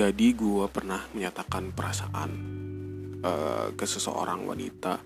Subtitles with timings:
[0.00, 2.30] jadi gue pernah menyatakan perasaan
[3.20, 4.96] uh, ke seseorang wanita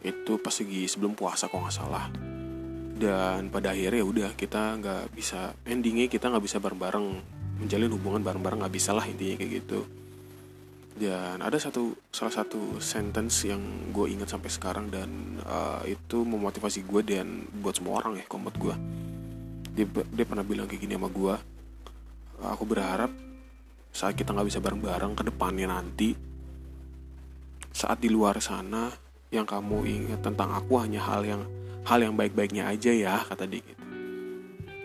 [0.00, 2.08] itu pas lagi sebelum puasa kok nggak salah.
[2.98, 7.06] Dan pada akhirnya udah kita nggak bisa endingnya kita nggak bisa bareng-bareng
[7.60, 9.84] menjalin hubungan bareng-bareng nggak bisa lah intinya kayak gitu.
[10.96, 13.60] Dan ada satu salah satu sentence yang
[13.92, 18.56] gue ingat sampai sekarang dan uh, itu memotivasi gue dan buat semua orang ya komod
[18.56, 18.74] gue
[19.78, 21.34] dia, dia pernah bilang kayak gini sama gue
[22.42, 23.27] aku berharap
[23.98, 26.14] saat kita nggak bisa bareng-bareng ke depannya nanti
[27.74, 28.94] saat di luar sana
[29.34, 31.42] yang kamu ingat tentang aku hanya hal yang
[31.82, 33.82] hal yang baik-baiknya aja ya kata dia gitu.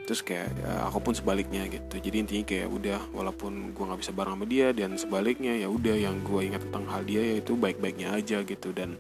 [0.04, 1.96] Terus kayak ya, aku pun sebaliknya gitu.
[1.96, 5.96] Jadi intinya kayak udah walaupun gue nggak bisa bareng sama dia dan sebaliknya ya udah
[5.96, 8.76] yang gue ingat tentang hal dia yaitu baik-baiknya aja gitu.
[8.76, 9.00] Dan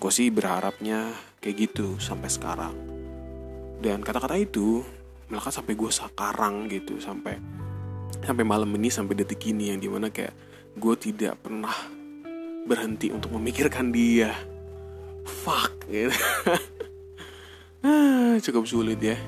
[0.00, 2.74] gue sih berharapnya kayak gitu sampai sekarang.
[3.78, 4.82] Dan kata-kata itu
[5.30, 7.38] melekat sampai gue sekarang gitu sampai
[8.20, 10.36] sampai malam ini sampai detik ini yang di mana kayak
[10.76, 11.74] gue tidak pernah
[12.68, 14.36] berhenti untuk memikirkan dia.
[15.24, 16.12] Fuck gitu.
[18.44, 19.18] Cukup sulit ya.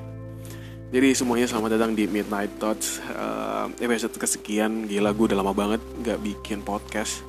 [0.95, 4.87] Jadi semuanya selamat datang di Midnight Thoughts uh, episode kesekian.
[4.87, 7.27] Gila gue udah lama banget nggak bikin podcast.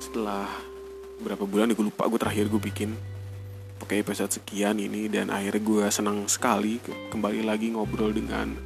[0.00, 0.48] Setelah
[1.20, 2.96] berapa bulan gue lupa gue terakhir gue bikin.
[3.76, 6.80] Pakai episode sekian ini dan akhirnya gue senang sekali
[7.12, 8.56] kembali lagi ngobrol dengan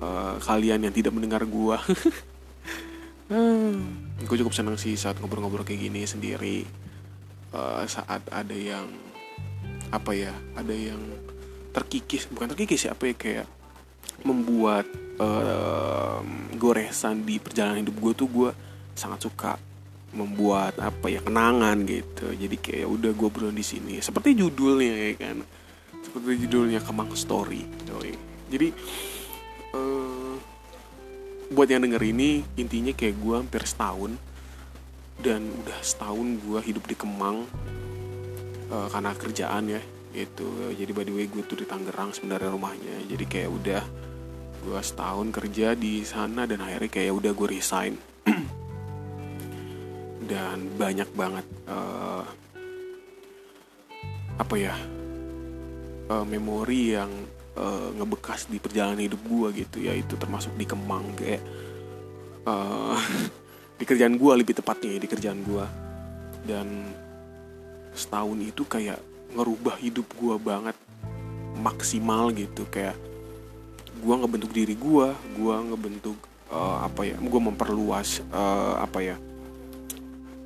[0.00, 1.76] uh, kalian yang tidak mendengar gue
[3.30, 3.74] uh,
[4.26, 6.66] gue cukup senang sih saat ngobrol-ngobrol kayak gini sendiri.
[7.50, 8.86] Uh, saat ada yang
[9.90, 11.02] apa ya ada yang
[11.74, 13.46] terkikis bukan terkikis ya apa ya kayak
[14.22, 14.86] membuat
[15.18, 16.22] uh,
[16.54, 18.50] goresan di perjalanan hidup gue tuh gue
[18.94, 19.58] sangat suka
[20.14, 22.30] membuat apa ya kenangan gitu.
[22.34, 23.98] Jadi kayak udah gue belum di sini.
[23.98, 25.36] Seperti judulnya ya kan?
[26.02, 27.80] Seperti judulnya Kemang Story
[28.50, 28.74] jadi
[29.74, 30.36] uh,
[31.50, 34.14] buat yang denger ini intinya kayak gue hampir setahun.
[35.20, 37.44] Dan udah setahun gue hidup di Kemang
[38.72, 40.74] uh, karena kerjaan ya gitu.
[40.74, 42.96] Jadi by the way gue tuh di Tangerang sebenarnya rumahnya.
[43.06, 43.82] Jadi kayak udah
[44.60, 47.94] gue setahun kerja di sana dan akhirnya kayak udah gue resign.
[50.30, 52.22] Dan banyak banget uh,
[54.40, 54.72] apa ya
[56.08, 57.12] uh, memori yang
[57.60, 59.92] uh, ngebekas di perjalanan hidup gue gitu ya.
[59.92, 61.42] Itu termasuk di Kemang kayak
[62.48, 62.96] uh,
[63.78, 65.64] di kerjaan gue lebih tepatnya ya, di kerjaan gue
[66.48, 66.66] dan
[67.92, 68.96] setahun itu kayak
[69.36, 70.76] ngerubah hidup gue banget
[71.60, 72.64] maksimal gitu.
[72.72, 72.96] Kayak
[74.00, 76.16] gue ngebentuk diri gue gue ngebentuk
[76.48, 79.16] uh, apa ya gue memperluas uh, apa ya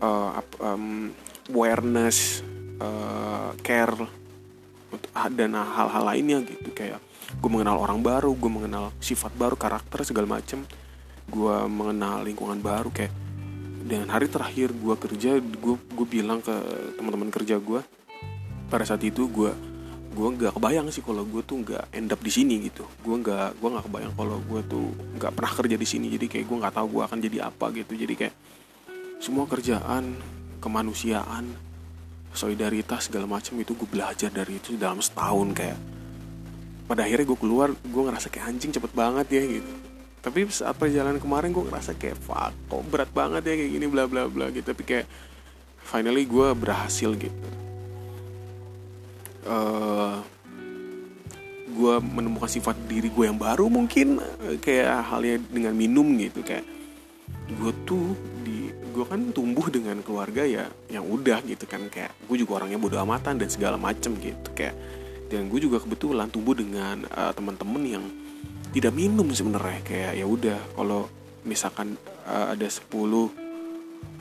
[0.03, 1.15] uh, um,
[1.53, 2.43] awareness
[2.83, 4.24] uh, care
[5.35, 6.71] dan hal-hal lainnya gitu.
[6.75, 7.01] Kayak
[7.35, 10.63] gue mengenal orang baru gue mengenal sifat baru karakter segala macem.
[11.29, 13.13] Gue mengenal lingkungan baru kayak
[13.85, 16.53] dan hari terakhir gue kerja gue gue bilang ke
[16.97, 17.85] teman-teman kerja gue
[18.73, 19.53] pada saat itu gue
[20.15, 22.87] gue nggak kebayang sih kalau gue tuh nggak end up di sini gitu.
[23.03, 24.87] Gue nggak gue nggak kebayang kalau gue tuh
[25.19, 26.07] nggak pernah kerja di sini.
[26.09, 27.93] Jadi kayak gue nggak tahu gue akan jadi apa gitu.
[27.99, 28.35] Jadi kayak
[29.19, 30.17] semua kerjaan
[30.63, 31.74] kemanusiaan
[32.35, 35.79] solidaritas segala macam itu gue belajar dari itu dalam setahun kayak.
[36.85, 39.73] Pada akhirnya gue keluar gue ngerasa kayak anjing cepet banget ya gitu.
[40.21, 44.05] Tapi saat perjalanan kemarin gue ngerasa kayak fuck kok berat banget ya kayak gini bla
[44.05, 44.67] bla bla gitu.
[44.69, 45.07] Tapi kayak
[45.81, 47.49] finally gue berhasil gitu.
[49.45, 50.21] Uh,
[51.75, 54.17] gue menemukan sifat diri gue yang baru mungkin
[54.65, 56.65] kayak halnya dengan minum gitu kayak.
[57.61, 58.64] Gue tuh di
[58.95, 61.91] gue kan tumbuh dengan keluarga ya yang udah gitu kan.
[61.91, 64.55] Kayak gue juga orangnya bodoh amatan dan segala macem gitu.
[64.55, 64.79] Kayak
[65.27, 68.05] dan gue juga kebetulan tumbuh dengan uh, teman-teman yang
[68.71, 69.83] tidak minum sebenarnya.
[69.83, 71.11] Kayak ya udah kalau
[71.43, 71.99] misalkan
[72.31, 72.87] uh, ada 10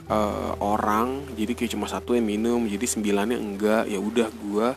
[0.09, 4.67] uh, orang jadi kayak cuma satu yang minum jadi sembilannya enggak ya udah gue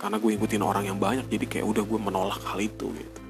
[0.00, 3.20] karena gue ikutin orang yang banyak jadi kayak udah gue menolak hal itu gitu.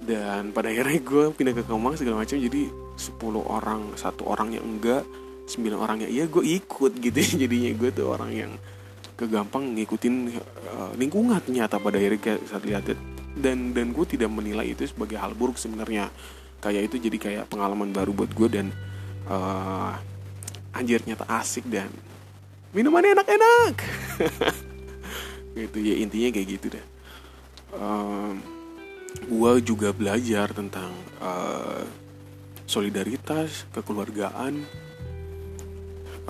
[0.00, 4.64] Dan pada akhirnya gue pindah ke Kemang segala macam jadi 10 orang satu orang yang
[4.68, 5.08] enggak
[5.48, 7.16] sembilan orangnya iya gue ikut gitu
[7.48, 8.52] jadinya gue tuh orang yang
[9.20, 10.14] kegampang ngikutin
[10.72, 12.88] uh, lingkungan ternyata pada akhirnya saat lihat
[13.36, 16.08] dan dan gue tidak menilai itu sebagai hal buruk sebenarnya.
[16.60, 18.66] Kayak itu jadi kayak pengalaman baru buat gue dan
[19.28, 19.96] uh,
[20.72, 21.92] anjir nyata asik dan
[22.72, 23.74] minumannya enak-enak.
[25.60, 26.86] Gitu ya intinya kayak gitu deh.
[27.74, 28.38] Um,
[29.26, 31.82] gue juga belajar tentang uh,
[32.70, 34.62] solidaritas kekeluargaan.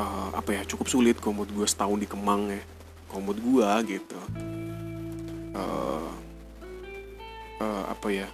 [0.00, 2.64] Uh, apa ya cukup sulit komod gue setahun di Kemang ya.
[3.12, 4.20] Komod gue gitu.
[5.52, 6.08] Uh,
[7.60, 8.28] uh, apa ya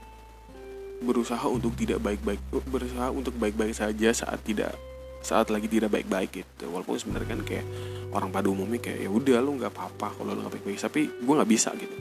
[1.02, 4.72] berusaha untuk tidak baik-baik berusaha untuk baik-baik saja saat tidak
[5.20, 6.70] saat lagi tidak baik-baik gitu.
[6.70, 7.66] Walaupun sebenarnya kan kayak
[8.14, 10.78] orang pada umumnya kayak ya udah lu nggak apa-apa kalau lu nggak baik-baik.
[10.78, 11.96] Tapi gue nggak bisa gitu.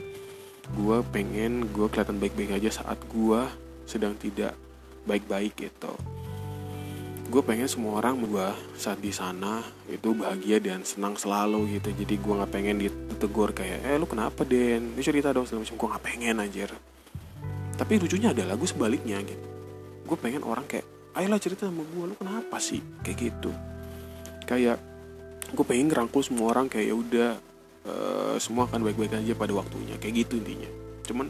[0.78, 3.42] Gue pengen gue kelihatan baik-baik aja saat gue
[3.90, 4.54] sedang tidak
[5.06, 5.94] baik-baik gitu.
[7.26, 8.48] Gue pengen semua orang gue
[8.78, 11.90] saat di sana itu bahagia dan senang selalu gitu.
[11.94, 14.94] Jadi gue nggak pengen ditegur kayak eh lu kenapa Den?
[14.94, 15.76] Lu cerita dong segala macam.
[15.78, 16.70] Gue nggak pengen anjir.
[17.76, 19.48] Tapi lucunya adalah gue sebaliknya gitu.
[20.06, 20.86] Gue pengen orang kayak
[21.18, 22.82] ayolah cerita sama gue lu kenapa sih?
[23.02, 23.52] Kayak gitu.
[24.46, 24.78] Kayak
[25.50, 27.30] gue pengen ngerangkul semua orang kayak ya udah
[27.90, 29.98] uh, semua akan baik-baik aja pada waktunya.
[29.98, 30.70] Kayak gitu intinya.
[31.10, 31.28] Cuman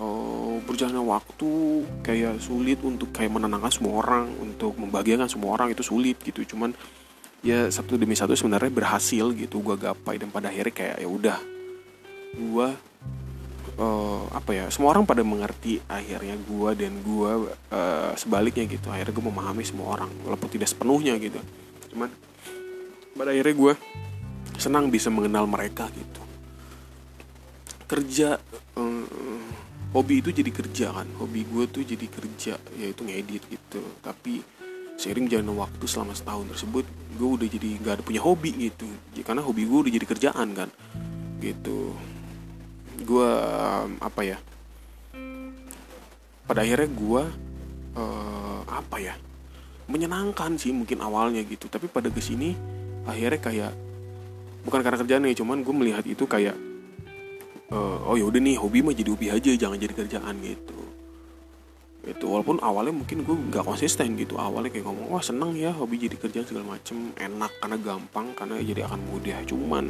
[0.00, 0.45] uh,
[0.76, 1.50] berjalannya waktu
[2.04, 6.44] kayak sulit untuk kayak menenangkan semua orang untuk membahagiakan semua orang itu sulit gitu.
[6.44, 6.76] Cuman
[7.40, 11.38] ya satu demi satu sebenarnya berhasil gitu gue gapai dan pada akhirnya kayak ya udah
[12.36, 12.68] gue
[13.80, 17.32] uh, apa ya semua orang pada mengerti akhirnya gue dan gue
[17.72, 18.92] uh, sebaliknya gitu.
[18.92, 21.40] Akhirnya gue memahami semua orang walaupun tidak sepenuhnya gitu.
[21.96, 22.12] Cuman
[23.16, 23.72] pada akhirnya gue
[24.60, 26.20] senang bisa mengenal mereka gitu.
[27.88, 28.36] Kerja
[28.76, 29.45] uh,
[29.94, 31.08] hobi itu jadi kerja kan?
[31.20, 33.82] Hobi gue tuh jadi kerja yaitu ngedit gitu.
[34.02, 34.42] Tapi
[34.96, 36.84] sering jalan waktu selama setahun tersebut
[37.20, 38.88] gue udah jadi nggak ada punya hobi gitu.
[39.14, 40.68] Ya, karena hobi gue udah jadi kerjaan kan?
[41.38, 41.92] Gitu.
[43.04, 43.30] Gue
[44.00, 44.38] apa ya
[46.46, 47.22] pada akhirnya gue
[47.98, 49.14] uh, apa ya
[49.90, 51.70] menyenangkan sih mungkin awalnya gitu.
[51.70, 52.56] Tapi pada ke sini
[53.06, 53.72] akhirnya kayak
[54.66, 56.58] bukan karena kerjaan ya cuman gue melihat itu kayak
[57.72, 60.78] uh, oh ya udah nih hobi mah jadi hobi aja jangan jadi kerjaan gitu.
[62.06, 64.38] Itu walaupun awalnya mungkin gue nggak konsisten gitu.
[64.38, 68.62] Awalnya kayak ngomong wah seneng ya hobi jadi kerjaan segala macem enak karena gampang karena
[68.62, 69.38] jadi akan mudah.
[69.42, 69.84] Cuman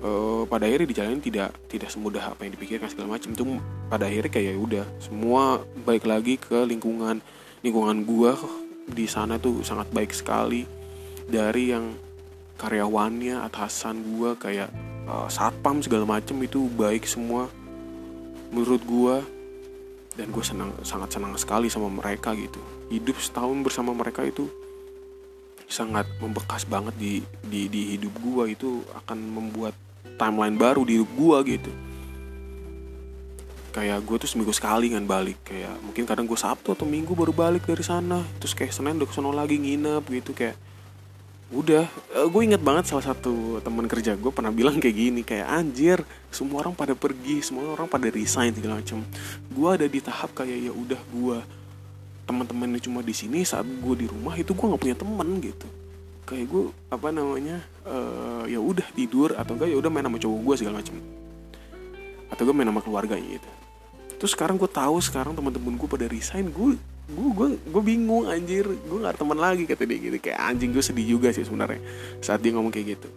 [0.00, 3.60] uh, pada akhirnya dijalani tidak tidak semudah apa yang dipikirkan segala macam tuh
[3.92, 7.20] pada akhirnya kayak ya udah semua baik lagi ke lingkungan
[7.60, 8.32] lingkungan gue
[8.88, 10.64] di sana tuh sangat baik sekali.
[11.30, 11.94] Dari yang
[12.60, 14.68] karyawannya atasan gue kayak
[15.08, 17.48] uh, satpam segala macem itu baik semua.
[18.52, 19.16] Menurut gue
[20.20, 22.60] dan gue senang sangat senang sekali sama mereka gitu.
[22.92, 24.52] Hidup setahun bersama mereka itu
[25.70, 29.72] sangat membekas banget di di di hidup gue itu akan membuat
[30.20, 31.72] timeline baru di hidup gue gitu.
[33.70, 35.40] Kayak gue tuh seminggu sekali kan balik.
[35.46, 38.20] Kayak mungkin kadang gue sabtu atau minggu baru balik dari sana.
[38.42, 40.58] Terus kayak senin udah ke sana lagi nginep gitu kayak
[41.50, 45.50] udah uh, gue inget banget salah satu teman kerja gue pernah bilang kayak gini kayak
[45.50, 45.98] anjir
[46.30, 49.02] semua orang pada pergi semua orang pada resign segala macam
[49.50, 51.38] gue ada di tahap kayak ya udah gue
[52.30, 55.66] teman-temannya cuma di sini saat gue di rumah itu gue nggak punya teman gitu.
[56.22, 60.38] Kayak gue apa namanya uh, ya udah tidur atau enggak ya udah main sama cowok
[60.46, 60.94] gue segala macam
[62.30, 63.50] atau gue main sama keluarganya gitu.
[64.22, 66.78] Terus sekarang gue tahu sekarang teman-teman gue pada resign gue
[67.10, 68.64] gue gue gue bingung anjir.
[68.66, 70.16] Gue nggak teman lagi kata dia gitu.
[70.22, 71.80] Kayak anjing gue sedih juga sih sebenarnya
[72.22, 73.08] saat dia ngomong kayak gitu.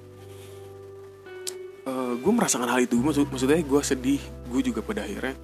[1.83, 2.97] Uh, gue merasakan hal itu.
[2.97, 4.21] Maksud maksudnya gue sedih.
[4.49, 5.37] Gue juga pada akhirnya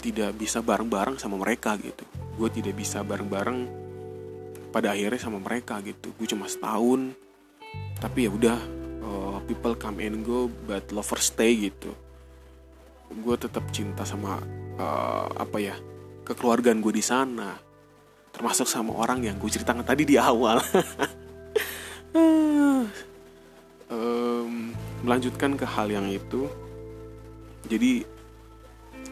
[0.00, 2.04] tidak bisa bareng-bareng sama mereka gitu.
[2.36, 3.58] Gue tidak bisa bareng-bareng
[4.72, 6.12] pada akhirnya sama mereka gitu.
[6.16, 7.12] Gue cuma setahun.
[8.00, 8.58] Tapi ya udah
[9.04, 11.92] uh, people come and go but lovers stay gitu.
[13.10, 14.40] Gue tetap cinta sama
[14.80, 15.76] uh, apa ya
[16.24, 17.69] kekeluargaan gue di sana
[18.30, 20.62] termasuk sama orang yang gue ceritakan tadi di awal.
[23.90, 24.70] Um,
[25.02, 26.46] melanjutkan ke hal yang itu.
[27.66, 28.06] Jadi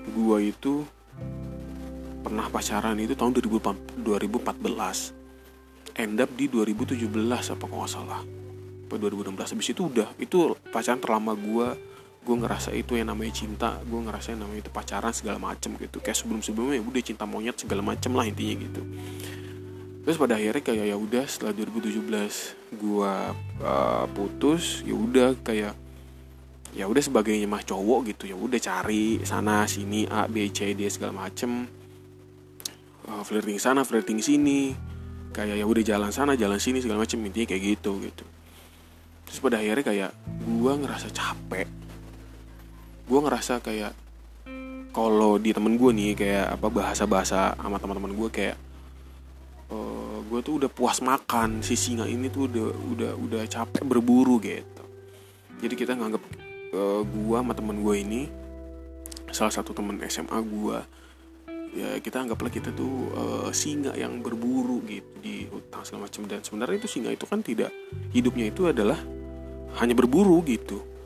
[0.06, 0.86] gue itu
[2.22, 3.98] pernah pacaran itu tahun 2014
[5.98, 8.22] end up di 2017 apa kok nggak salah.
[8.86, 11.74] Apa 2016 habis itu udah itu pacaran terlama gue
[12.24, 15.98] gue ngerasa itu yang namanya cinta gue ngerasa yang namanya itu pacaran segala macem gitu.
[16.02, 18.82] Kayak sebelum sebelumnya ya udah cinta monyet segala macem lah intinya gitu.
[20.08, 23.14] Terus pada akhirnya kayak ya udah setelah 2017 gue
[23.60, 25.76] uh, putus ya udah kayak
[26.72, 28.24] ya udah sebagainya mah cowok gitu.
[28.28, 31.68] Ya udah cari sana sini a b c d segala macem.
[33.08, 34.76] Uh, flirting sana flirting sini.
[35.32, 37.20] Kayak ya udah jalan sana jalan sini segala macem.
[37.24, 38.24] Intinya kayak gitu gitu.
[39.28, 40.10] Terus pada akhirnya kayak
[40.44, 41.68] gue ngerasa capek
[43.08, 43.96] gue ngerasa kayak
[44.92, 48.56] kalau di temen gue nih kayak apa bahasa-bahasa sama teman-teman gue kayak
[49.72, 53.84] uh, eh, gue tuh udah puas makan si singa ini tuh udah udah udah capek
[53.84, 54.84] berburu gitu.
[55.58, 56.22] Jadi kita nganggap
[56.76, 58.22] uh, gue sama temen gue ini
[59.32, 60.78] salah satu temen SMA gue
[61.68, 66.28] ya kita anggaplah kita tuh uh, singa yang berburu gitu di hutan segala macam.
[66.28, 67.72] Dan sebenarnya itu singa itu kan tidak
[68.12, 69.00] hidupnya itu adalah
[69.80, 70.97] hanya berburu gitu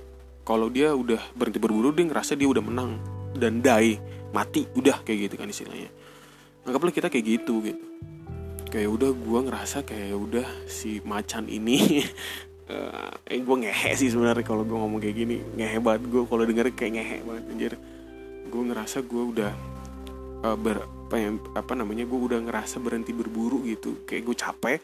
[0.43, 2.99] kalau dia udah berhenti berburu dia ngerasa dia udah menang
[3.39, 3.99] dan die
[4.35, 5.91] mati udah kayak gitu kan istilahnya.
[6.67, 7.93] Anggaplah kita kayak gitu gitu
[8.73, 12.01] kayak udah gue ngerasa kayak udah si macan ini
[12.73, 15.45] uh, eh gue ngehe sih sebenarnya kalau gue ngomong kayak gini.
[15.55, 17.73] Ngehe banget gue kalau denger kayak ngehe banget anjir.
[18.49, 19.53] Gue ngerasa gue udah
[20.49, 24.03] uh, ber apa, ya, apa namanya gue udah ngerasa berhenti berburu gitu.
[24.09, 24.79] Kayak gue capek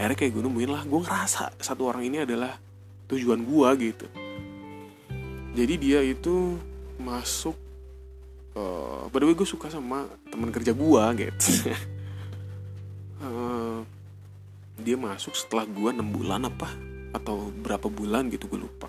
[0.00, 0.82] akhirnya kayak gue nemuin lah.
[0.88, 2.56] Gue ngerasa satu orang ini adalah
[3.12, 4.29] tujuan gue gitu
[5.50, 6.58] jadi dia itu
[7.00, 7.58] masuk
[8.54, 11.74] uh, by gue suka sama teman kerja gue gitu.
[13.18, 13.82] Uh,
[14.84, 16.70] dia masuk setelah gue enam bulan apa
[17.10, 18.88] atau berapa bulan gitu gue lupa.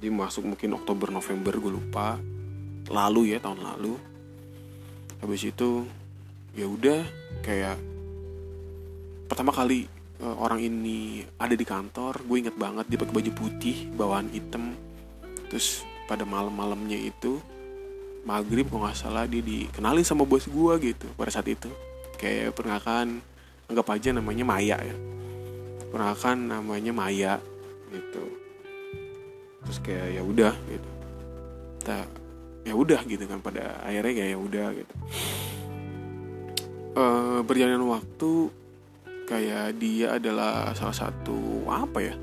[0.00, 2.20] Dia masuk mungkin Oktober November gue lupa.
[2.90, 3.94] Lalu ya tahun lalu.
[5.20, 5.84] Habis itu
[6.56, 7.04] ya udah
[7.46, 7.78] kayak
[9.30, 9.86] pertama kali
[10.18, 14.74] uh, orang ini ada di kantor gue inget banget dia pakai baju putih bawahan hitam
[15.50, 17.42] terus pada malam-malamnya itu
[18.22, 21.68] maghrib kok nggak salah dia dikenalin sama bos gue gitu pada saat itu.
[22.20, 23.18] Kayak perkenalkan
[23.66, 24.96] anggap aja namanya Maya ya.
[25.90, 27.34] Perkenalkan namanya Maya
[27.90, 28.24] gitu.
[29.66, 30.90] Terus kayak ya udah gitu.
[31.80, 31.98] Kita
[32.60, 34.94] ya udah gitu kan pada akhirnya kayak ya udah gitu.
[36.90, 37.04] E,
[37.46, 38.32] berjalan waktu
[39.24, 42.14] kayak dia adalah salah satu apa ya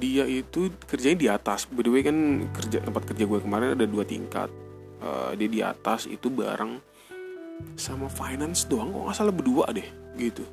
[0.00, 1.68] dia itu kerjanya di atas.
[1.68, 4.48] By the way kan kerja tempat kerja gue kemarin ada dua tingkat.
[5.00, 6.76] Uh, dia di atas itu bareng
[7.76, 9.84] sama finance doang kok nggak salah berdua deh
[10.16, 10.44] gitu.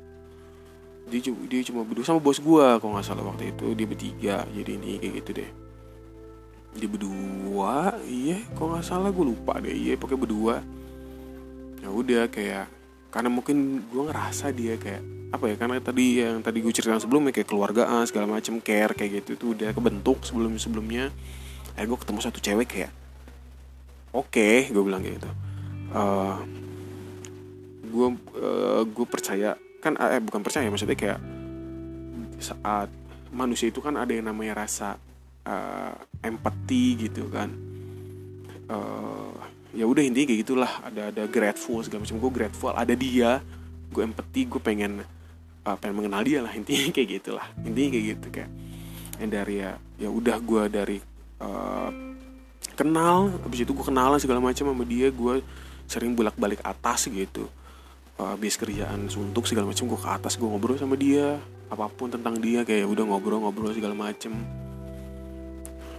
[1.08, 4.36] Dia cuma dia cuma berdua sama bos gue kok nggak salah waktu itu dia bertiga
[4.52, 5.50] jadi ini kayak gitu deh.
[6.76, 10.60] Dia berdua iya kok nggak salah gue lupa deh iya pakai berdua.
[11.80, 12.68] Ya udah kayak
[13.08, 17.36] karena mungkin gue ngerasa dia kayak apa ya karena tadi yang tadi gue ceritakan sebelumnya
[17.36, 21.12] kayak keluargaan segala macam care kayak gitu itu udah kebentuk sebelum sebelumnya.
[21.76, 22.92] Eh gue ketemu satu cewek kayak
[24.16, 25.30] oke okay, gue bilang kayak gitu.
[25.92, 26.40] Uh,
[27.84, 28.08] gue
[28.40, 31.20] uh, gue percaya kan eh bukan percaya maksudnya kayak
[32.40, 32.88] saat
[33.28, 34.96] manusia itu kan ada yang namanya rasa
[35.44, 35.92] uh,
[36.24, 37.52] empati gitu kan.
[38.68, 39.36] Uh,
[39.76, 40.72] ya udah intinya kayak gitulah.
[40.88, 43.44] Ada ada grateful segala macam gue grateful ada dia
[43.92, 45.04] gue empati gue pengen
[45.68, 47.46] uh, pengen mengenal dia lah intinya kayak gitulah.
[47.60, 48.50] Intinya kayak gitu kayak
[49.18, 50.98] yang dari ya ya udah gue dari
[51.42, 51.90] uh,
[52.78, 55.42] kenal abis itu gue kenalan segala macam sama dia gue
[55.90, 57.50] sering bolak balik atas gitu.
[58.16, 62.08] Uh, habis kerjaan suntuk segala macam gue ke atas gue ngobrol sama dia apa pun
[62.08, 64.32] tentang dia kayak udah ngobrol-ngobrol segala macem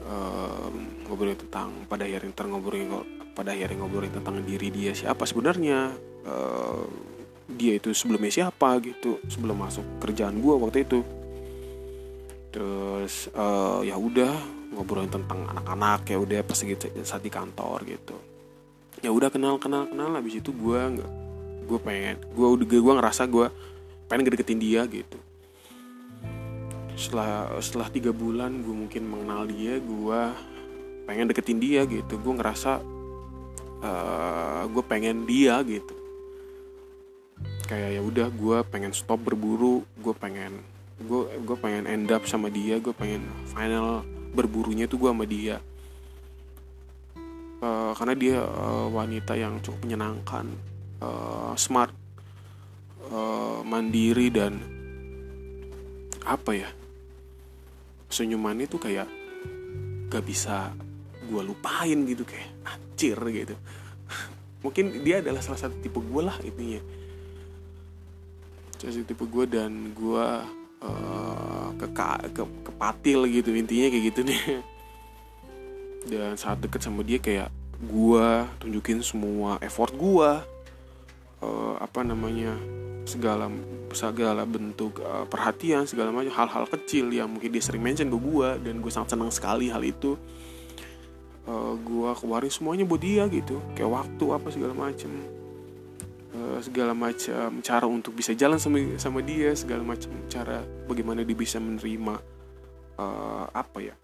[0.09, 0.73] uh,
[1.05, 2.89] ngobrol tentang pada akhirnya ntar ngobrolin
[3.37, 5.93] pada akhirnya ngobrolin tentang diri dia siapa sebenarnya.
[6.25, 7.18] Uh,
[7.49, 11.01] dia itu sebelumnya siapa gitu sebelum masuk kerjaan gue waktu itu.
[12.53, 14.33] Terus uh, ya udah
[14.73, 18.15] ngobrolin tentang anak-anak ya udah pas gitu saat di kantor gitu.
[19.01, 21.11] Ya udah kenal kenal kenal habis itu gue nggak
[21.65, 23.47] gue pengen gue udah gue ngerasa gue
[24.05, 25.17] pengen ngedeketin dia gitu.
[26.93, 30.21] Setelah setelah tiga bulan gue mungkin mengenal dia gue
[31.09, 32.21] pengen deketin dia gitu.
[32.21, 32.81] Gue ngerasa
[33.81, 35.98] uh, gue pengen dia gitu
[37.69, 40.57] kayak ya udah gue pengen stop berburu gue pengen
[40.97, 43.21] gue gue pengen end up sama dia gue pengen
[43.53, 44.01] final
[44.33, 45.57] berburunya tuh gue sama dia.
[47.59, 50.47] Uh, karena dia uh, wanita yang cukup menyenangkan
[51.03, 51.91] uh, smart
[53.11, 54.63] uh, mandiri dan
[56.23, 56.69] apa ya
[58.07, 59.11] senyuman itu kayak
[60.07, 60.71] gak bisa
[61.27, 63.55] gue lupain gitu kayak anjir gitu.
[64.63, 66.79] Mungkin dia adalah salah satu tipe gue lah intinya
[68.79, 70.27] satu tipe gue dan gue
[70.83, 71.87] uh, ke,
[72.31, 74.41] ke kepatil gitu intinya kayak gitu nih
[76.07, 78.27] dan saat deket sama dia kayak gue
[78.63, 80.31] tunjukin semua effort gue
[81.43, 82.55] uh, apa namanya
[83.07, 83.49] segala
[83.95, 88.49] segala bentuk uh, perhatian segala macam hal-hal kecil yang mungkin dia sering mention ke gue
[88.61, 90.13] dan gue sangat senang sekali hal itu.
[91.49, 95.09] Uh, gue keluarin semuanya buat dia gitu kayak waktu apa segala macam
[96.39, 101.35] uh, segala macam cara untuk bisa jalan sama sama dia segala macam cara bagaimana dia
[101.35, 102.15] bisa menerima
[102.95, 103.95] uh, apa ya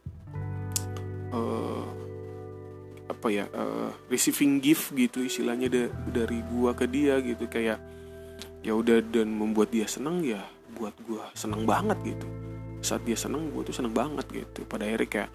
[1.31, 1.85] uh,
[3.05, 7.45] apa ya uh, receiving gift gitu istilahnya da dari gua ke dia gitu.
[7.45, 7.77] Kayak
[8.65, 10.41] ya udah dan membuat dia senang ya
[10.73, 12.27] buat gua senang banget gitu.
[12.81, 14.65] Saat dia senang gua tuh senang banget gitu.
[14.65, 15.29] Pada akhirnya kayak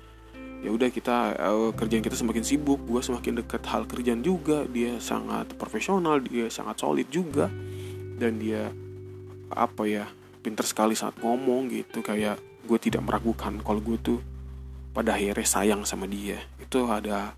[0.61, 5.01] ya udah kita uh, kerjaan kita semakin sibuk gua semakin dekat hal kerjaan juga dia
[5.01, 7.49] sangat profesional dia sangat solid juga
[8.21, 8.69] dan dia
[9.51, 10.05] apa ya
[10.41, 14.21] pinter sekali saat ngomong gitu kayak gue tidak meragukan kalau gue tuh
[14.93, 16.41] pada akhirnya sayang sama dia.
[16.61, 17.35] Itu ada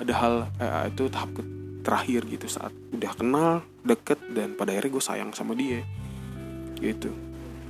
[0.00, 1.36] ada hal eh, itu tahap
[1.80, 3.52] terakhir gitu saat udah kenal
[3.84, 5.82] deket dan pada akhirnya gue sayang sama dia
[6.80, 7.12] gitu.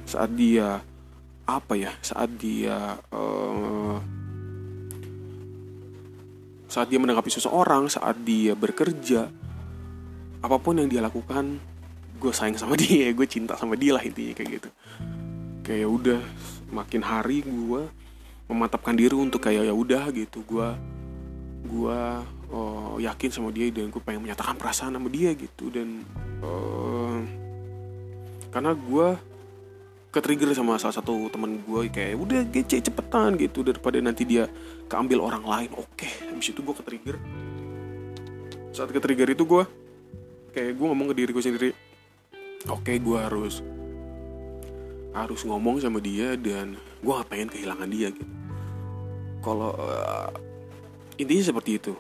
[0.06, 0.82] Saat dia
[1.46, 3.96] apa ya saat dia eh,
[6.71, 9.27] saat dia menanggapi seseorang saat dia bekerja
[10.41, 11.59] apa pun yang dia lakukan
[12.23, 14.71] gue sayang sama dia gue cinta sama dia lah intinya kayak gitu.
[15.67, 16.21] Kayak ya udah
[16.71, 17.83] makin hari gue
[18.47, 20.69] memantapkan diri untuk kayak ya udah gitu gue
[21.71, 22.00] gue
[22.50, 26.03] oh, yakin sama dia dan gue pengen menyatakan perasaan sama dia gitu dan
[26.43, 27.19] eh,
[28.50, 29.09] karena gue
[30.11, 34.50] ketrigger sama salah satu teman gue kayak udah gece cepetan gitu daripada nanti dia
[34.90, 35.71] keambil orang lain.
[35.79, 37.17] Oke habis itu gue ketrigger.
[38.75, 39.62] Saat ketrigger itu gue
[40.50, 41.71] kayak gue ngomong ke diri gue sendiri
[42.67, 43.62] oke gue harus
[45.11, 48.35] harus ngomong sama dia dan gue gak pengen kehilangan dia gitu.
[49.40, 50.31] Kalau eh,
[51.23, 51.95] intinya seperti itu.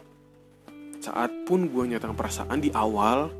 [1.00, 3.32] Saat pun gue nyatakan perasaan di awal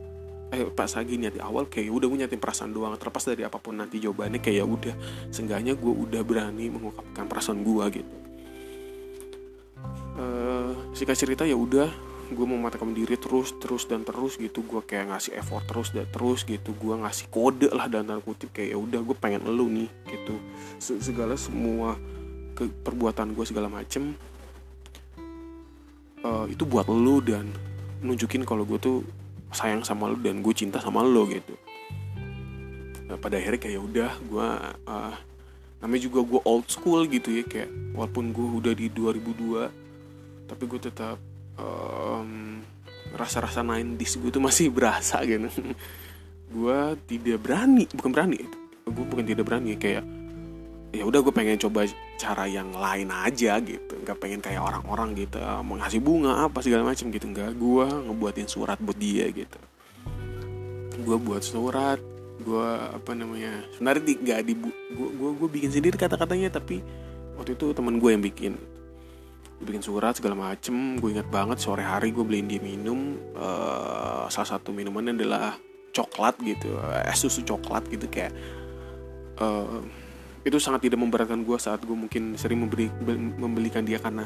[0.51, 2.95] eh pas lagi niat di awal kayak udah gue nyatain perasaan doang.
[2.99, 4.95] Terlepas dari apa pun nanti jawabannya kayak ya udah.
[5.31, 8.15] Seenggaknya gue udah berani mengungkapkan perasaan gue gitu.
[10.19, 11.91] Eh singkat cerita ya udah.
[12.31, 14.63] Gue mematahkan diri terus terus dan terus gitu.
[14.67, 16.75] Gue kayak ngasih effort terus dan terus gitu.
[16.75, 20.35] Gue ngasih kode lah dan tanda kutip kayak ya udah gue pengen elu nih gitu.
[20.83, 21.95] Se- segala semua
[22.59, 24.13] ke perbuatan gue segala macem
[26.21, 27.49] eh, itu buat lu dan
[28.05, 28.99] nunjukin kalau gue tuh
[29.51, 31.55] sayang sama lu dan gue cinta sama lu gitu.
[33.11, 34.49] Nah, pada akhirnya kayak ya udah gue
[34.87, 35.15] eh,
[35.83, 40.81] namanya juga gue old school gitu ya kayak walaupun gue udah di 2002 tapi gue
[40.83, 41.19] tetap
[41.59, 42.63] em,
[43.15, 45.51] rasa-rasa 90s gue tuh masih berasa gitu.
[46.51, 48.43] Gue tidak berani bukan berani
[48.91, 50.05] gue bukan tidak berani kayak
[50.91, 51.87] ya udah gue pengen coba
[52.21, 53.97] cara yang lain aja gitu.
[54.05, 57.27] Nggak pengen kayak orang-orang gitu eh, mau ngasih bunga apa segala macam gitu.
[57.33, 59.59] Nggak gue ngebuatin surat buat dia gitu.
[61.01, 61.97] Gue buat surat
[62.41, 64.55] gue apa namanya sebenarnya di, nggak di
[64.97, 66.81] gue gue bikin sendiri kata-katanya tapi
[67.37, 68.61] waktu itu teman gue yang bikin.
[69.61, 74.61] Bikin surat segala macem gue ingat banget sore hari gue beliin dia minum eh, salah
[74.61, 75.57] satu minumannya adalah
[75.91, 78.31] coklat gitu es susu coklat gitu kayak
[79.41, 79.81] eh,
[80.41, 84.25] itu sangat tidak memberatkan gue saat gue mungkin sering memberi be- membelikan dia karena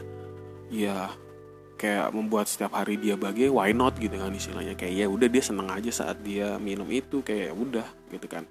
[0.70, 1.10] ya
[1.74, 4.78] kayak membuat setiap hari dia bahagia why not gitu kan istilahnya.
[4.78, 8.46] Kayak ya udah dia seneng aja saat dia minum itu kayak ya udah gitu kan.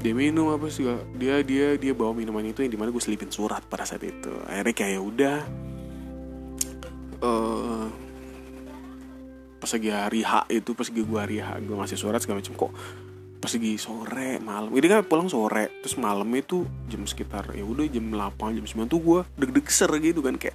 [0.00, 0.86] Dia minum apa sih
[1.18, 4.32] dia dia dia bawa minuman itu yang di mana gue selipin surat pada saat itu.
[4.48, 5.36] Akhirnya kayak ya udah
[7.22, 7.86] eh
[9.62, 12.54] pas lagi hari H itu pas lagi gue hari H gue ngasih surat segala macam
[12.58, 12.72] kok
[13.42, 14.70] pas lagi sore malam.
[14.70, 18.86] Ini kan pulang sore terus malam itu jam sekitar ya udah jam 8 jam 9
[18.86, 20.54] tuh gue deg-deg ser gitu kan kayak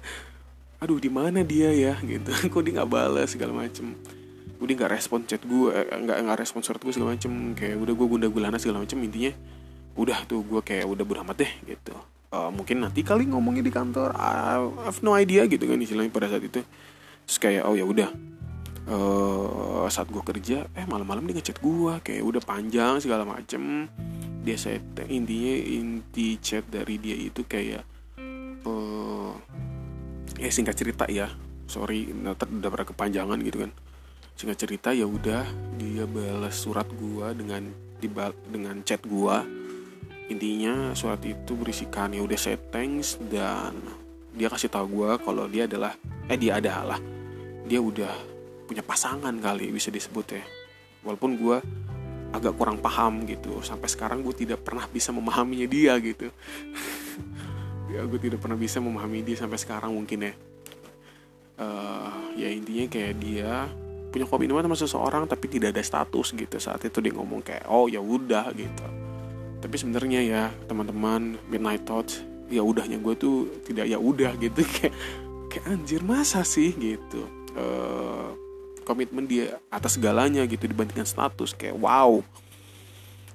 [0.80, 2.00] aduh di mana dia ya?
[2.10, 2.32] Gitu.
[2.48, 3.92] Kok dia nggak balas segala macem.
[4.56, 7.52] Gue dia nggak respon chat gue eh, nggak nggak respon surat gue segala macem.
[7.52, 9.36] Kayak udah gue gunda gulana segala macem intinya
[9.98, 11.92] udah tuh gue kayak udah beramat deh gitu.
[12.32, 16.32] Eh, mungkin nanti kali ngomongnya di kantor I have no idea gitu kan istilahnya pada
[16.32, 16.64] saat itu.
[17.28, 18.08] Terus kayak oh ya udah
[18.88, 23.84] eh saat gue kerja eh malam-malam dia ngechat gue kayak udah panjang segala macem.
[24.40, 24.80] Dia set
[25.12, 27.84] intinya inti chat dari dia itu kayak
[28.68, 29.32] eh
[30.40, 31.28] ya singkat cerita ya.
[31.68, 33.72] Sorry ntar udah pada kepanjangan gitu kan.
[34.40, 35.44] Singkat cerita ya udah
[35.76, 37.68] dia balas surat gua dengan
[38.00, 39.44] dibal dengan chat gua.
[40.32, 43.76] Intinya surat itu berisikan ya udah say thanks dan
[44.32, 45.92] dia kasih tahu gua kalau dia adalah
[46.28, 46.96] eh dia adalah
[47.68, 48.37] dia udah
[48.68, 50.44] punya pasangan kali bisa disebut ya.
[51.00, 51.64] Walaupun gua
[52.28, 56.28] agak kurang paham gitu sampai sekarang gue tidak pernah bisa memahaminya dia gitu.
[57.88, 60.32] Ya gue tidak pernah bisa memahami dia sampai sekarang mungkin ya.
[61.56, 63.64] Eh, ya intinya kayak dia
[64.12, 66.60] punya komitmen sama seseorang tapi tidak ada status gitu.
[66.60, 68.84] Saat itu dia ngomong kayak oh ya udah gitu.
[69.64, 72.20] Tapi sebenarnya ya teman-teman midnight thoughts
[72.52, 74.60] ya udahnya gue tuh tidak ya udah gitu.
[74.76, 74.92] Kayak
[75.48, 76.76] kayak anjir masa sih?
[76.76, 77.24] gitu.
[77.56, 78.28] Eh,
[78.88, 82.24] komitmen dia atas segalanya gitu dibandingkan status kayak wow.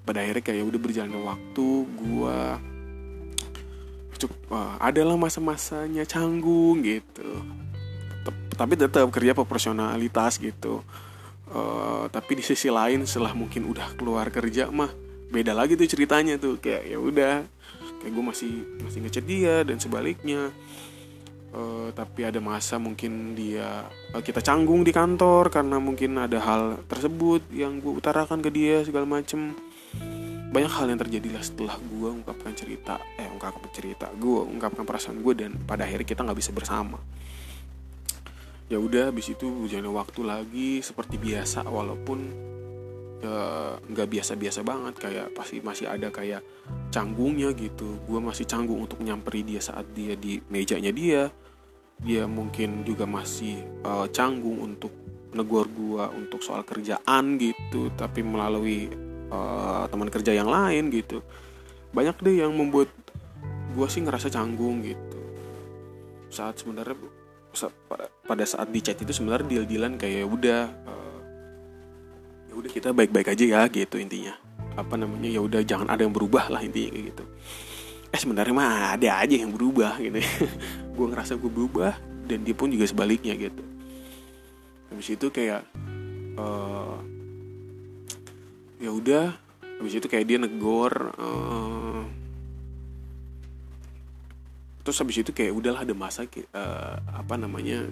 [0.03, 2.39] Pada akhirnya kayak udah berjalannya waktu gue
[4.23, 7.29] cukup wah, adalah masa-masanya canggung gitu.
[8.57, 10.81] Tapi tetap kerja proporsionalitas gitu.
[11.53, 14.89] Eh, tapi di sisi lain setelah mungkin udah keluar kerja mah
[15.29, 16.57] beda lagi tuh ceritanya tuh.
[16.57, 17.35] Kayak ya udah
[18.01, 20.49] kayak gue masih masih ngechat dia dan sebaliknya
[21.53, 26.81] Eh, tapi ada masa mungkin dia eh, kita canggung di kantor karena mungkin ada hal
[26.89, 29.53] tersebut yang gue utarakan ke dia segala macem.
[30.49, 35.21] Banyak hal yang terjadi lah setelah gue ungkapkan cerita eh ungkapkan cerita gue ungkapkan perasaan
[35.21, 36.97] gue dan pada akhirnya kita nggak bisa bersama.
[38.65, 42.33] Ya udah habis itu hujannya waktu lagi seperti biasa walaupun
[43.23, 46.43] ya, nggak biasa-biasa banget kayak pasti masih ada kayak
[46.91, 48.03] canggungnya gitu.
[48.03, 51.31] Gue masih canggung untuk nyamperi dia saat dia di mejanya dia.
[52.03, 54.91] Dia mungkin juga masih uh, canggung untuk
[55.33, 58.85] negor gue untuk soal kerjaan gitu tapi melalui
[59.33, 61.23] uh, teman kerja yang lain gitu.
[61.95, 62.91] Banyak deh yang membuat
[63.73, 65.19] gue sih ngerasa canggung gitu.
[66.29, 66.97] Saat sebenarnya
[68.25, 71.02] pada saat di chat itu sebenarnya deal dealan kayak ya udah uh,
[72.63, 74.31] udah kita baik baik aja ya gitu intinya.
[74.79, 77.23] Apa namanya ya udah jangan ada yang berubah lah intinya kayak gitu.
[78.15, 80.23] Eh sebenarnya mah ada aja yang berubah gitu.
[80.95, 83.59] Gue ngerasa gue berubah dan dia pun juga sebaliknya gitu.
[84.93, 85.67] Habis itu kayak
[86.39, 87.01] uh,
[88.79, 89.35] ya udah
[89.81, 92.05] habis itu kayak dia negor uh,
[94.85, 97.83] terus habis itu kayak udahlah ada masa uh, apa namanya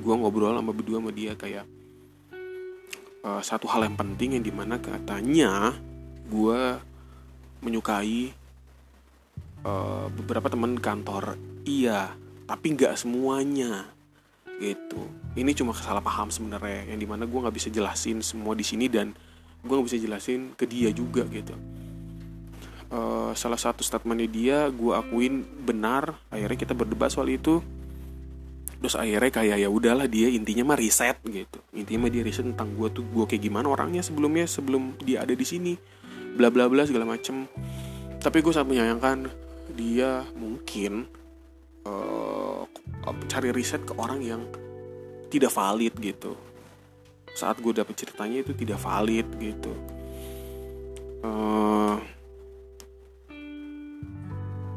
[0.00, 1.64] gue ngobrol sama berdua sama dia kayak
[3.24, 5.74] uh, satu hal yang penting yang di mana katanya
[6.30, 6.60] gue
[7.60, 8.32] menyukai
[9.64, 11.36] uh, beberapa teman kantor.
[11.64, 13.86] Iya tapi nggak semuanya
[14.58, 15.06] gitu.
[15.38, 18.90] Ini cuma salah paham sebenarnya yang di mana gue nggak bisa jelasin semua di sini
[18.90, 19.14] dan
[19.62, 21.54] gue nggak bisa jelasin ke dia juga gitu.
[22.90, 27.62] Uh, salah satu statementnya dia gue akuin benar akhirnya kita berdebat soal itu
[28.80, 31.60] terus akhirnya kayak ya udahlah dia intinya mah riset gitu.
[31.76, 35.36] Intinya mah dia riset tentang gue tuh gue kayak gimana orangnya sebelumnya sebelum dia ada
[35.36, 35.76] di sini.
[36.34, 37.44] Bla bla bla segala macem.
[38.16, 39.28] Tapi gue sangat menyayangkan
[39.76, 41.04] dia mungkin
[41.84, 42.64] uh,
[43.28, 44.42] cari riset ke orang yang
[45.28, 46.32] tidak valid gitu.
[47.36, 49.72] Saat gue dapet ceritanya itu tidak valid gitu.
[51.20, 52.00] Uh,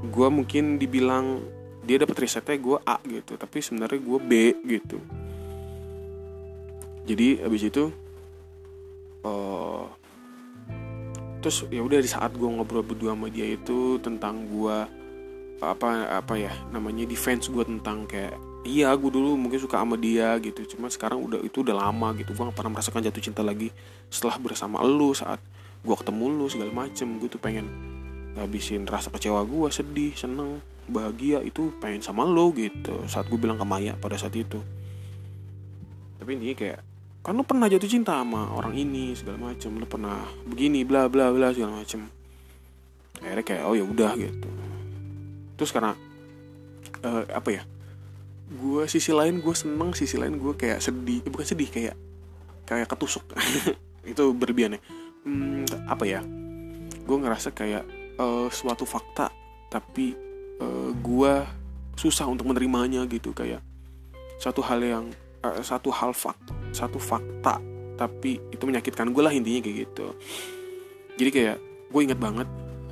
[0.03, 1.39] gue mungkin dibilang
[1.83, 4.33] dia dapat risetnya gue A gitu tapi sebenarnya gue B
[4.65, 4.97] gitu.
[7.03, 7.83] Jadi abis itu
[9.27, 9.85] uh,
[11.43, 14.77] terus ya udah di saat gue ngobrol berdua sama dia itu tentang gue
[15.59, 20.39] apa apa ya namanya defense gue tentang kayak iya gue dulu mungkin suka sama dia
[20.39, 23.71] gitu cuma sekarang udah itu udah lama gitu gue gak pernah merasakan jatuh cinta lagi
[24.07, 25.39] setelah bersama lu saat
[25.83, 27.67] gue ketemu lu segala macem gue tuh pengen
[28.33, 33.05] ngabisin rasa kecewa gue sedih seneng bahagia itu pengen sama lo gitu.
[33.07, 34.59] Saat gue bilang ke Maya pada saat itu.
[36.19, 36.81] Tapi ini kayak
[37.23, 39.71] kan lo pernah jatuh cinta sama orang ini segala macem.
[39.79, 42.09] Lo pernah begini bla bla bla segala macem.
[43.23, 44.49] Akhirnya kayak oh ya udah gitu.
[45.55, 45.95] Terus karena
[47.05, 47.63] uh, apa ya
[48.53, 51.23] gue sisi lain gue seneng sisi lain gue kayak sedih.
[51.23, 51.95] Eh, bukan sedih kayak
[52.67, 53.23] kayak ketusuk.
[54.11, 54.81] Itu berlebihan ya
[55.23, 56.21] hmm, apa ya
[57.03, 57.83] gue ngerasa kayak
[58.19, 59.29] uh, suatu fakta
[59.69, 60.13] tapi
[60.61, 61.33] uh, eh, gue
[61.97, 63.33] susah untuk menerimanya gitu.
[63.33, 63.65] Kayak
[64.37, 65.05] satu hal yang
[65.41, 66.37] uh, satu hal fak
[66.73, 67.57] satu fakta
[67.93, 70.07] tapi itu menyakitkan gue lah intinya kayak gitu.
[71.17, 71.57] Jadi kayak
[71.93, 72.49] gue inget banget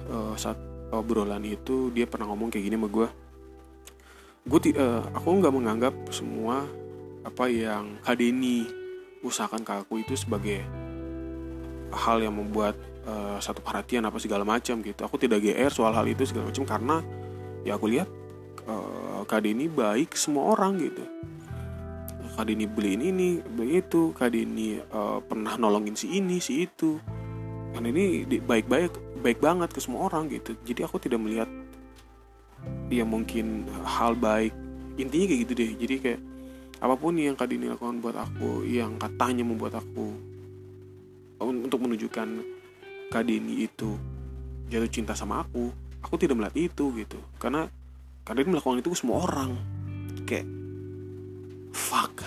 [0.09, 0.57] uh, saat
[0.91, 3.07] obrolan itu dia pernah ngomong kayak gini sama gue
[4.41, 6.65] gue uh, aku nggak menganggap semua
[7.21, 8.65] apa yang Kadeni
[9.21, 10.65] usahakan ke aku itu sebagai
[11.91, 12.75] hal yang membuat
[13.05, 15.01] uh, satu perhatian apa segala macam gitu.
[15.05, 16.95] Aku tidak gr soal hal itu segala macam karena
[17.67, 18.09] ya aku lihat
[18.65, 21.03] uh, Kak Deni baik semua orang gitu.
[22.31, 24.15] Kak Deni beliin ini beli itu.
[24.15, 26.97] Kak Deni uh, pernah nolongin si ini si itu.
[27.71, 30.55] Kan ini baik-baik baik banget ke semua orang gitu.
[30.65, 31.47] Jadi aku tidak melihat
[32.87, 34.55] dia mungkin hal baik.
[34.99, 35.71] Intinya kayak gitu deh.
[35.75, 36.21] Jadi kayak
[36.81, 40.30] apa pun yang Kak Dini lakukan buat aku yang katanya membuat aku
[41.41, 42.27] untuk menunjukkan
[43.09, 43.97] Kak Deni itu
[44.69, 45.73] jatuh cinta sama aku.
[46.01, 47.19] Aku tidak melihat itu gitu.
[47.41, 47.65] Karena
[48.23, 49.57] Kak Deni melakukan itu ke semua orang.
[50.29, 50.47] Kayak
[51.73, 52.23] fuck.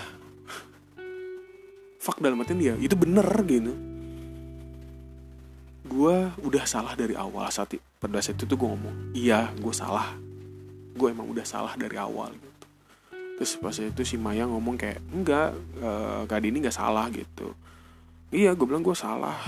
[1.97, 3.73] Fuck dalam artian dia itu bener gitu.
[5.85, 10.13] Gue udah salah dari awal saat pada saat itu tuh gue ngomong iya gue salah.
[10.95, 12.65] Gue emang udah salah dari awal gitu.
[13.35, 15.49] Terus pas itu si Maya ngomong kayak enggak
[15.81, 17.64] uh, Kak Dini nggak salah gitu
[18.35, 19.39] iya gue bilang gue salah.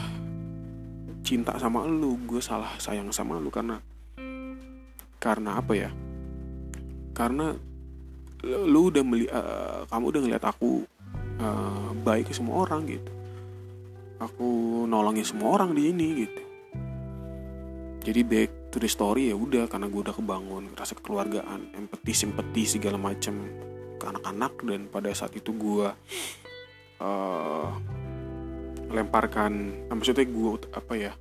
[1.28, 3.84] Cinta sama lu gue salah sayang sama lu karena
[5.20, 5.92] karena apa ya?
[7.12, 7.52] Karena
[8.48, 10.88] lu udah meli uh, kamu udah ngeliat aku
[11.44, 13.12] uh, baik ke semua orang gitu.
[14.24, 16.42] Aku nolongin semua orang di ini gitu.
[18.08, 22.64] Jadi back to the story ya udah karena gue udah kebangun rasa kekeluargaan empati simpati
[22.64, 23.36] segala macam
[24.00, 25.92] ke anak-anak dan pada saat itu gue
[27.04, 27.68] uh,
[28.88, 31.14] lemparkan maksudnya gue apa ya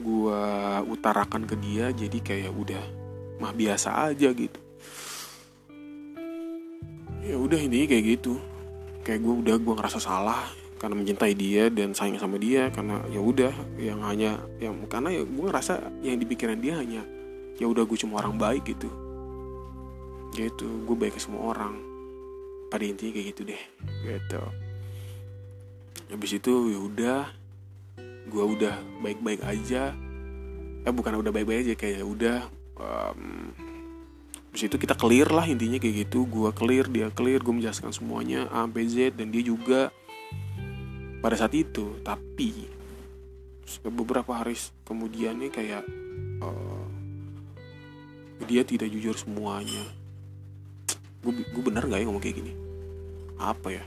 [0.00, 0.40] gue
[0.88, 2.84] utarakan ke dia jadi kayak udah
[3.40, 4.60] mah biasa aja gitu.
[7.20, 8.40] Ya udah ini kayak gitu.
[9.04, 10.48] Kayak gue udah gue ngerasa salah
[10.80, 15.22] karena mencintai dia dan sayang sama dia karena ya udah yang hanya yang karena ya
[15.28, 17.04] gue ngerasa yang di pikiran dia hanya
[17.60, 18.88] ya udah gue cuma orang baik gitu.
[20.32, 21.76] Gitu gue baik ke semua orang.
[22.72, 23.62] Pada intinya kayak gitu deh.
[24.08, 24.69] Gitu
[26.10, 27.20] habis itu ya udah.
[28.30, 29.94] Gue udah baik-baik aja.
[30.84, 32.38] Eh bukan udah baik-baik aja kayak ya udah
[32.80, 33.52] um,
[34.50, 36.26] Habis itu kita clear lah intinya kayak gitu.
[36.26, 39.94] Gue clear, dia clear, gue menjelaskan semuanya A, B, Z Dan dia juga
[41.22, 41.94] pada saat itu.
[42.02, 42.66] Tapi
[43.86, 45.86] Beberapa hari kemudian nih kayak
[46.42, 46.86] uh,
[48.50, 49.86] Dia tidak jujur semuanya.
[51.22, 52.52] Gue gue bener gak ya ngomong kayak gini?
[53.38, 53.84] Apa ya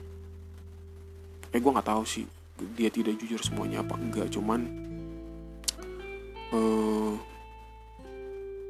[1.53, 2.25] Eh gue gak tahu sih
[2.73, 4.65] Dia tidak jujur semuanya apa enggak Cuman
[6.53, 7.13] uh,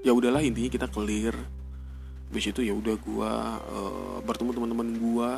[0.04, 1.36] ya udahlah intinya kita clear.
[2.32, 3.32] Habis itu ya udah gue
[3.72, 5.32] uh, bertemu teman-teman gue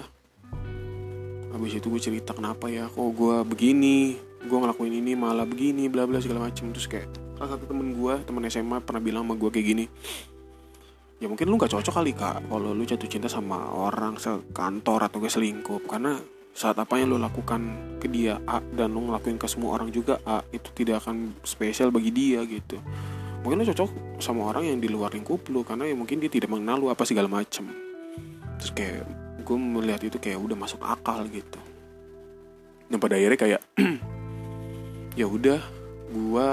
[1.56, 6.08] habis itu gue cerita kenapa ya kok gue begini gue ngelakuin ini malah begini bla
[6.08, 6.72] bla segala macem.
[6.72, 9.86] Terus kayak salah satu temen gue temen SMA pernah bilang sama gue kayak gini
[11.16, 15.18] ya mungkin lu gak cocok kali kak kalau lu jatuh cinta sama orang sekantor atau
[15.24, 15.80] gak selingkuh.
[15.88, 16.20] Karena
[16.56, 17.60] saat apa yang lu lakukan
[18.00, 21.92] ke dia A dan lu ngelakuin ke semua orang juga A itu tidak akan spesial
[21.92, 22.80] bagi dia gitu.
[23.44, 26.48] Mungkin lo cocok sama orang yang di luar lingkup lo karena ya mungkin dia tidak
[26.48, 27.68] mengenal lo apa segala macem.
[28.56, 29.04] Terus kayak
[29.44, 31.60] gue melihat itu kayak udah masuk akal gitu.
[32.88, 33.62] Dan pada akhirnya kayak
[35.20, 35.60] ya udah
[36.08, 36.48] gue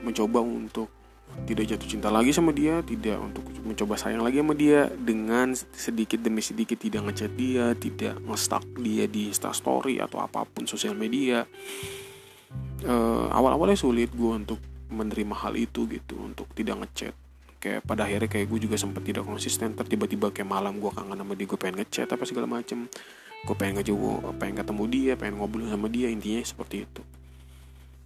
[0.00, 0.88] mencoba untuk
[1.42, 6.22] tidak jatuh cinta lagi sama dia tidak untuk mencoba sayang lagi sama dia dengan sedikit
[6.22, 11.44] demi sedikit tidak ngechat dia tidak ngestak dia di instastory atau apa pun sosial media.
[12.82, 14.58] Uh, awal-awalnya sulit gue untuk
[14.90, 17.14] menerima hal itu gitu untuk tidak ngechat.
[17.62, 21.32] Kayak pada akhirnya kayak gue juga sempat tidak konsisten tiba-tiba kayak malam gue kangen sama
[21.38, 22.90] dia gue pengen ngechat apa segala macem.
[23.42, 27.02] Gue pengen ngejauh pengen ketemu dia pengen ngobrol sama dia intinya seperti itu.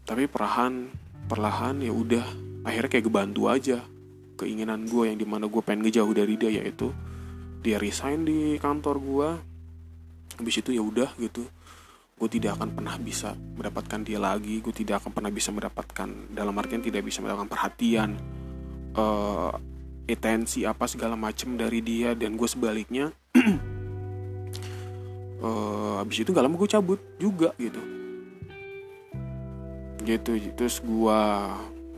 [0.07, 0.93] Tapi perlahan
[1.27, 2.25] perlahan ya udah
[2.67, 3.87] akhirnya kayak kebantu aja
[4.37, 6.93] keinginan gue yang di mana gue pengen ngejauh dari dia yaitu
[7.65, 9.29] dia resign di kantor gue
[10.37, 11.49] habis itu ya udah gitu.
[12.17, 14.61] Gue tidak akan pernah bisa mendapatkan dia lagi.
[14.65, 18.17] Gue tidak akan pernah bisa mendapatkan dalam artian tidak bisa mendapatkan perhatian
[18.97, 19.53] uh,
[20.71, 22.17] apa segala macem dari dia.
[22.17, 23.13] Dan gue sebaliknya
[25.45, 27.81] uh, habis itu gak lama gue cabut juga gitu.
[30.07, 31.21] Gitu terus gue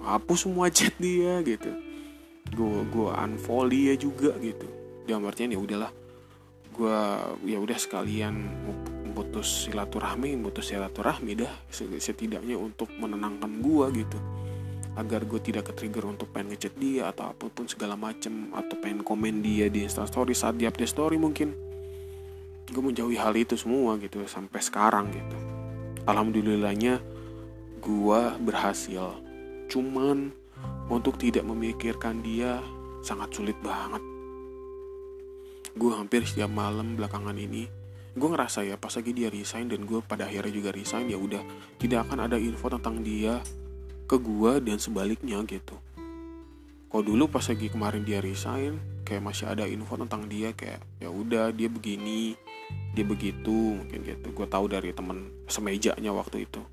[0.02, 1.70] hapus semua chat dia gitu.
[2.54, 4.66] Gue gue unfollow dia juga gitu.
[5.08, 5.92] Dalam artian ya udahlah
[6.78, 6.98] gue
[7.48, 8.34] ya udah sekalian
[9.18, 14.14] putus silaturahmi putus silaturahmi dah setidaknya untuk menenangkan gua gitu.
[14.94, 18.78] Agar gue tidak ke trigger untuk pengen ngechat dia atau apa pun segala macem atau
[18.78, 21.50] pengen komen dia di instastory saat dia update story mungkin.
[22.70, 25.38] Gue menjauhi hal itu semua gitu sampai sekarang gitu.
[26.06, 27.02] Alhamdulillahnya
[27.82, 29.18] gue berhasil
[29.68, 30.32] cuman
[30.88, 32.58] untuk tidak memikirkan dia
[33.04, 34.00] sangat sulit banget.
[35.78, 37.70] Gue hampir setiap malam belakangan ini
[38.18, 41.38] gue ngerasa ya pas lagi dia resign dan gue pada akhirnya juga resign ya udah
[41.78, 43.38] tidak akan ada info tentang dia
[44.10, 45.78] ke gue dan sebaliknya gitu.
[46.88, 51.12] Kalau dulu pas lagi kemarin dia resign kayak masih ada info tentang dia kayak ya
[51.12, 52.34] udah dia begini
[52.96, 54.34] dia begitu mungkin gitu.
[54.34, 56.64] Gue tahu dari temen semejanya waktu itu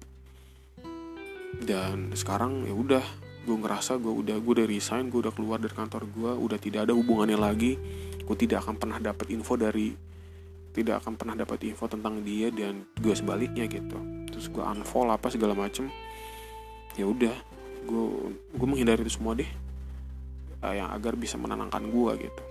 [1.63, 3.05] dan sekarang ya udah
[3.45, 6.89] gue ngerasa gue udah gue udah resign gue udah keluar dari kantor gue udah tidak
[6.89, 7.77] ada hubungannya lagi.
[8.25, 9.93] Gue tidak akan pernah dapat info dari
[10.75, 13.95] tidak akan pernah dapat info tentang dia dan gue sebaliknya gitu.
[14.33, 15.87] Terus gue unfollow apa segala macem.
[16.97, 17.35] Ya udah
[17.85, 19.47] gue gue menghindari itu semua deh.
[20.65, 22.43] Uh, yang agar bisa menenangkan gue gitu.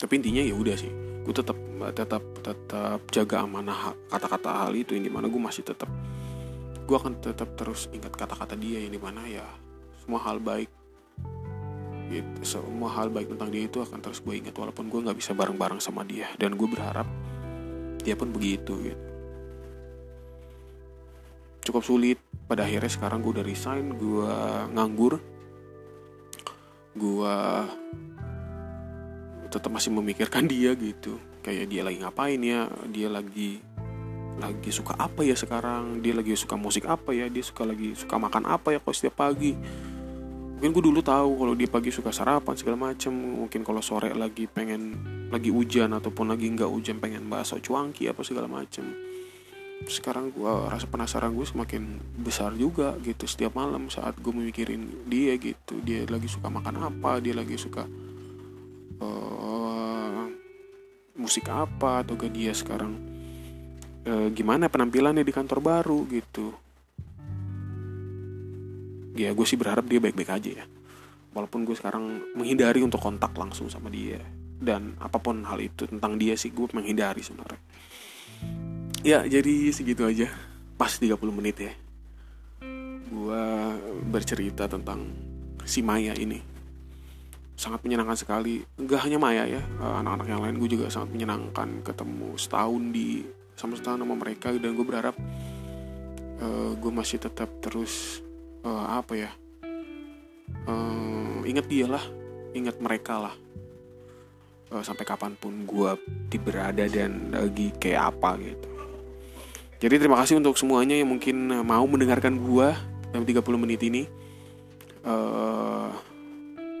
[0.00, 1.58] Tapi intinya ya udah sih gue tetap
[1.92, 5.86] tetap tetap jaga amanah kata-kata hal itu yang di mana gue masih tetap
[6.90, 9.46] gue akan tetap terus ingat kata-kata dia yang di mana ya
[10.02, 10.66] semua hal baik
[12.10, 15.30] gitu semua hal baik tentang dia itu akan terus gue ingat walaupun gue nggak bisa
[15.30, 16.26] bareng-bareng sama dia.
[16.34, 17.06] Dan gue berharap
[18.02, 19.06] dia pun begitu gitu.
[21.70, 22.18] Cukup sulit.
[22.50, 24.34] Pada akhirnya sekarang gue udah resign gue
[24.74, 25.22] nganggur.
[26.98, 27.36] Gue
[29.46, 31.22] tetap masih memikirkan dia gitu.
[31.46, 32.66] Kayak dia lagi ngapain ya?
[32.90, 33.62] Dia lagi
[34.40, 36.00] lagi suka apa ya sekarang?
[36.00, 37.28] Dia lagi suka musik apa ya?
[37.28, 39.52] Dia suka lagi suka makan apa ya kok setiap pagi?
[40.60, 43.12] Mungkin gue dulu tahu kalau dia pagi suka sarapan segala macem.
[43.12, 44.96] Mungkin kalau sore lagi pengen
[45.28, 48.88] lagi hujan ataupun lagi nggak hujan pengen bakso cuangki apa segala macem.
[49.88, 55.36] Sekarang gue rasa penasaran gue semakin besar juga gitu setiap malam saat gue memikirin dia
[55.40, 55.80] gitu.
[55.80, 57.24] Dia lagi suka makan apa?
[57.24, 57.88] Dia lagi suka
[59.00, 60.28] uh,
[61.16, 63.09] musik apa atau gak dia sekarang
[64.10, 66.50] uh, gimana penampilannya di kantor baru gitu.
[69.14, 70.64] Ya gue sih berharap dia baik-baik aja ya.
[71.30, 74.18] Walaupun gue sekarang menghindari untuk kontak langsung sama dia.
[74.60, 77.60] Dan apa pun hal itu tentang dia sih gue menghindari sebenarnya.
[79.06, 80.28] Ya jadi segitu aja.
[80.74, 81.72] Pas 30 menit ya.
[83.10, 83.44] Gue
[84.08, 85.10] bercerita tentang
[85.66, 86.40] si Maya ini.
[87.60, 88.64] Sangat menyenangkan sekali.
[88.80, 93.20] Nggak hanya Maya ya eh, anak-anak yang lain gue juga sangat menyenangkan ketemu setahun di
[93.60, 95.12] sama setahun sama mereka dan gue berharap
[96.40, 98.24] uh, gue masih tetap terus
[98.64, 99.30] uh, apa ya
[100.64, 102.00] uh, ingat dia lah
[102.54, 103.34] ingat mereka lah.
[104.70, 105.90] Uh, sampai kapan pun gue
[106.38, 108.70] berada dan lagi kayak apa gitu.
[109.80, 112.68] Jadi terima kasih untuk semuanya yang mungkin mau mendengarkan gue
[113.10, 114.06] dalam 30 menit ini.
[115.02, 115.90] Uh,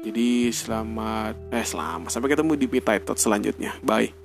[0.06, 2.10] jadi selamat eh selamat.
[2.12, 3.74] Sampai ketemu di Pita selanjutnya.
[3.82, 4.19] Bye